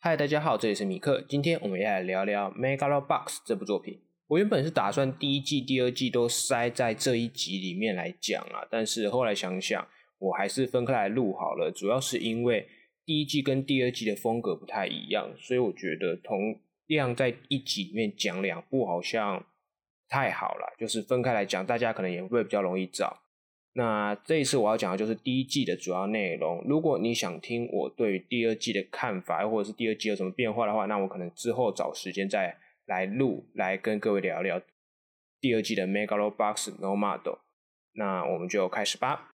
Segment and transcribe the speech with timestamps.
[0.00, 1.20] 嗨，大家好，这里是米克。
[1.28, 4.00] 今天我们要来聊聊《Megalobox》这部作品。
[4.28, 9.88] 我原本是打算第一季、第二季都塞在这一集里面来讲啊，但是后来想想，
[10.20, 11.72] 我还是分开来录好了。
[11.74, 12.68] 主要是因为
[13.04, 19.44] 第一季跟第二季的风格不太一样，所以我觉得同样在一集里面讲两部好像
[20.08, 23.20] 太好了，就是分开来讲，大家可能也会比较容易找。
[23.74, 26.64] 那这一次我要讲的就是第一季的主要内容。
[26.66, 32.56] 如果你想听我对于第二季的看法，或者是第二季有什么变化的话，那我可能之后找时间再
[32.86, 34.60] 来录，来跟各位聊聊
[35.40, 37.38] 第二季的 Megalobox No Model。
[37.92, 39.30] 那我们就开始吧。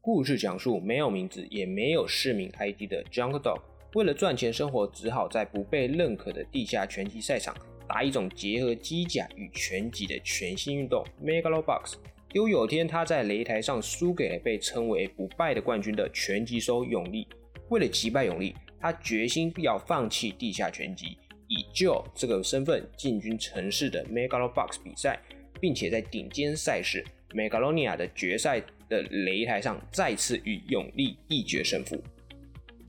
[0.00, 3.60] 故事讲述没有名字也没有市民 ID 的 Junk Dog。
[3.94, 7.54] 为了赚钱生活，只好在不被认可的地下拳击赛场
[7.88, 11.94] 打一种结合机甲与拳击的全新运动 Megalobox。
[12.32, 17.26] 结果有天他在擂台上输给了被称为不败的冠军的拳击手永利。
[17.68, 25.18] 为了击败永利，他决心要放弃地下拳击，以 Joe 这个身份进军城市的 Megalobox 比赛，
[25.60, 32.00] 并且在顶尖赛事 Megalonia 的决赛的擂台上再次与永利一决胜负。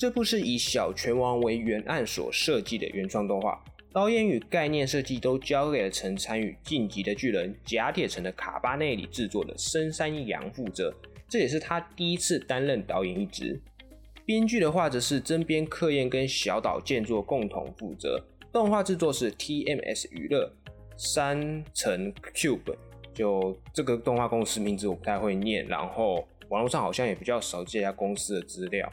[0.01, 3.63] 这部是以小拳王为原案所设计的原创动画，
[3.93, 10.91] 导演与概念设计都交给了曾参与《晋级的巨人》甲铁城的卡巴内里制作的深山阳负责，
[11.29, 13.61] 这也是他第一次担任导演一职。
[14.25, 18.19] 编剧的话则是真边克彦跟小岛健作共同负责。
[18.51, 20.51] 动画制作是 TMS 娱乐
[20.97, 22.75] 三层 Cube，
[23.13, 28.91] 就这个动画公司名字我不太会念，然后网络上好像也比较少这家公司的资料。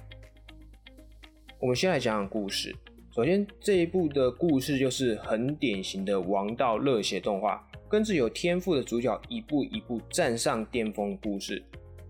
[1.61, 2.73] 我们先来讲讲故事。
[3.13, 11.61] 首先，这一部的故事就是很典型的王道热血动画，跟着有天赋的主角一步一步站上巅峰故事。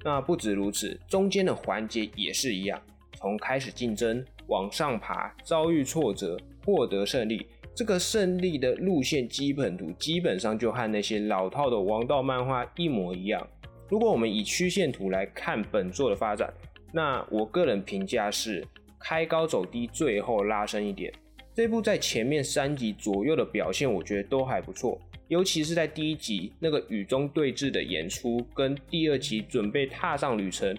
[0.05, 2.79] 那不止如此，中间的环节也是一样，
[3.17, 6.37] 从开始竞争、往上爬、遭遇挫折、
[6.67, 13.49] 获得胜利，这个胜利的路线基本图基本上就和那些老套的王道漫画一模一样。
[13.89, 16.53] 如果我们以曲线图来看本作的发展，
[16.93, 18.63] 那我个人评价是。
[18.99, 21.13] 开高走低，最后拉伸一点。
[21.55, 25.01] 这部在前面三集左右的表现，我觉得都还不错。
[25.27, 30.77] 尤其是在第一集那个雨中对峙的演出，跟第二集准备踏上旅程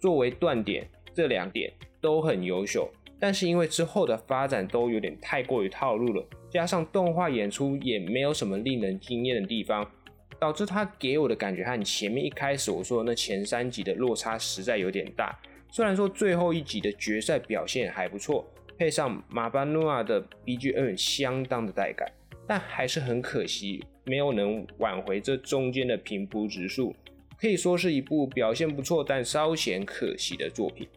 [0.00, 2.90] 作为断点，这两点都很优秀。
[3.18, 9.90] 但是因为之后的发展都有点太过于套路了，加上动画演出也没有什么令人惊艳的地方，
[10.38, 15.34] 导致它给我的感觉和前面一开始我说的那前三集的落差实在有点大。
[15.70, 18.46] 虽然说最后一集的决赛表现还不错，
[18.78, 22.10] 配上马巴诺亚的 BGM 相当的带感，
[22.46, 26.94] 但还是很可惜，没有能挽回这中间的平铺直述，
[27.38, 30.88] 可以说是一部表现不错但稍显可惜的作品。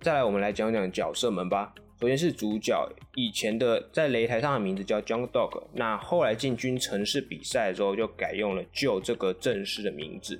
[0.00, 1.74] 再来，我们来讲讲角色们吧。
[2.00, 10.38] 首先是主角，以前的在擂台上的名字叫 John Dog，那后来进军城市比赛的时候就改用了 Joe 这个正式的名字。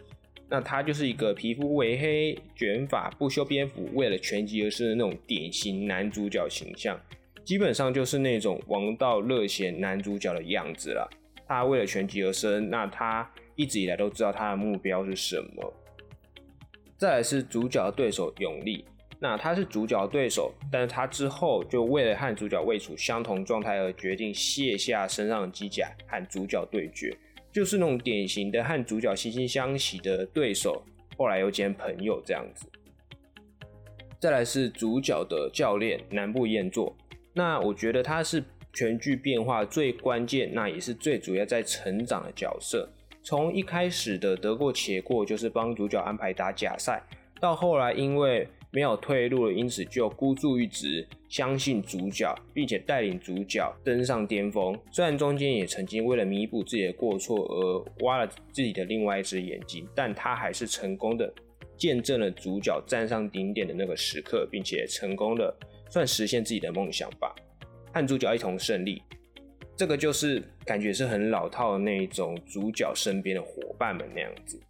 [0.49, 7.01] 那他就是一个皮肤微黑、卷发、不修边幅，为了拳击而生的那种典型男主角形象，
[7.45, 11.11] 基本上就是那种王道热血男主角的样子了。
[11.49, 15.73] 他为了拳击而生，那他一直以来都知道他的目标是什么。
[16.97, 18.85] 再来是主角的对手永利，
[19.19, 27.17] 那他是主角的对手，但是他之后就为了和主角位处相同状态而决定卸下身上的机甲和主角对决。
[27.57, 30.85] 就是那种典型的和主角惺惺相惜的对手，
[31.17, 32.67] 后来又兼朋友这样子。
[34.21, 36.95] 再来是主角的教练南部彦作，
[37.33, 42.87] 那我觉得他是全剧变化最关键，那也是最主要在成长的角色。
[43.23, 47.03] 从一开始的得过且过，就是帮主角安排打假赛，
[47.41, 54.79] 到后来因为没有退路了，因此就孤注一掷，相信主角，并且带领主角登上巅峰。
[54.93, 61.33] 虽然中间也曾经为了弥补自己的过错而挖了自己的另外一只眼睛，但他还是成功的
[61.79, 65.57] 见证了主角站上顶点的那个时刻，并且成功的
[65.89, 67.35] 算实现自己的梦想吧，
[67.95, 69.03] 和主角一同胜利。
[69.75, 74.61] 这个就是感觉是很老套的那种主角身边的伙伴们那样子。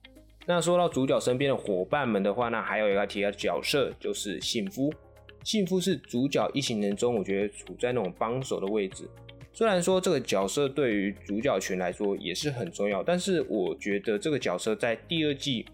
[0.48, 4.93] 那说到主角身边的伙伴们的话，那还有一个提到角色就是幸福。
[5.43, 9.08] 幸福是主角一行人中，我觉得处在那种帮手的位置。
[9.52, 15.66] 虽然说这个角色对于主角群来说也是很重要，但是我觉得这个角色在第二季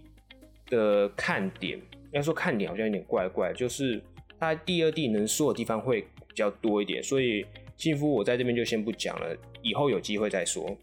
[0.67, 1.81] 的看点，
[2.13, 4.01] 要说看点好像有点怪怪，就是
[4.39, 7.03] 他第二季能说的地方会比较多一点。
[7.03, 7.45] 所以
[7.77, 10.75] 幸福我在这边就先不讲了，以后有机会再说。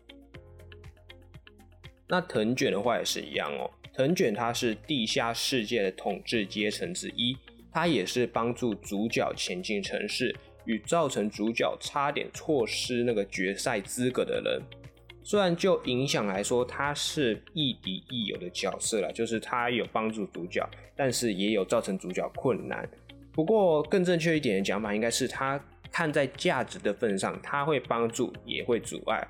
[2.07, 3.69] 那藤卷的话也是一样哦，
[4.00, 7.36] 藤卷他是地下世界的统治阶层之一，
[7.69, 14.62] 他也是帮助主角前进城市与造成主角差点错失那个决赛资格的人。
[15.22, 20.66] 虽然就影响来说，他是亦敌亦友的角色了，就是他有帮助主角，
[20.96, 22.90] 但是也有造成主角困难。
[23.34, 25.62] 不过更正确一点的讲法，应该是他
[25.92, 29.28] 看在价值的份上，他会帮助，也会阻碍。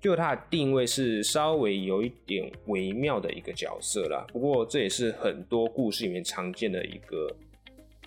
[0.00, 4.26] 就他的定位是稍微有一点微妙的一个角色啦。
[4.32, 7.34] 不过这也是很多故事里面常见的一个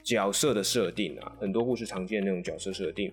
[0.04, 3.12] 角色的设定啊，很多故事常见的那种角色设定。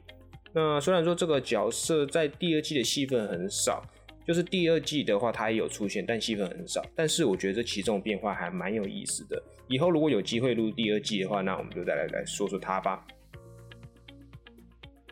[0.53, 3.85] 那虽然说这个角色在第二季的戏份很少。
[4.27, 6.85] 就是第二季的话，它也有出现，但戏份很少。
[6.95, 9.43] 但是我觉得这其中变化还蛮有意思的。
[9.69, 13.03] 以后如果有机会录第二季的话，那我们就再来来说说它吧。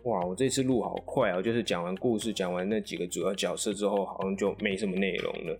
[0.06, 1.42] 哇，我这次录好快啊！
[1.42, 5.58] 就是讲完故事，讲完那几个主要角色之后，好像就没什么内容了。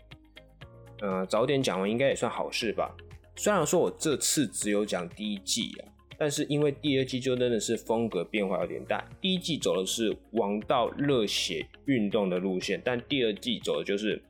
[1.02, 2.94] 嗯，早点讲完应该也算好事吧。
[3.34, 5.92] 虽然说我这次只有讲第一季啊。
[6.18, 14.22] 但是因为第二季就真的是风格变化有点大，第一季走的是王道热血运动的路线，但第二季走的就是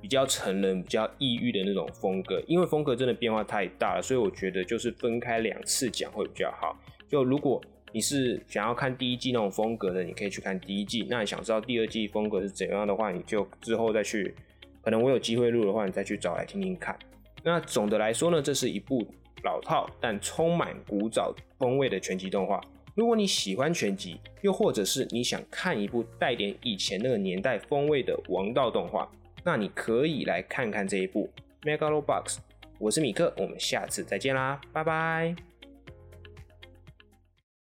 [0.00, 2.40] 比较成人、比较抑郁的那种风格。
[2.46, 6.78] 因为风格真的变化太大了，所以我觉得就是分开两次讲会比较好。
[7.08, 7.60] 就如果
[7.92, 14.34] 你是想要看第一季那种风格的，你可以去看第一季；那你想知道第二季风格是怎样的话，你就之后再去，
[14.82, 16.98] 可能我有机会录的话，你再去找来听听看。
[17.42, 19.06] 那总的来说呢，这是一部。
[19.44, 22.60] 老套但充满古早风味的拳击动画。
[22.94, 29.10] 如果你喜欢拳击，又或者是你想看一部带点以前那个年代风味的王道动画，
[29.42, 31.28] 那你可以来看看这一部
[31.66, 32.24] 《Megalobox》。
[32.78, 35.51] 我是米克，我们下次再见啦，拜拜。